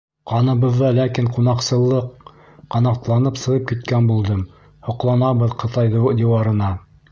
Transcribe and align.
Ҡаныбыҙҙа 0.29 0.87
ләкин 0.99 1.27
ҡунаҡсыллыҡ— 1.35 2.31
Ҡанатланып 2.77 3.39
сығып 3.43 3.69
киткән 3.73 4.09
булдым, 4.15 4.43
Һоҡланабыҙ 4.91 5.57
Ҡытай 5.65 5.97
диуарына... 5.97 6.75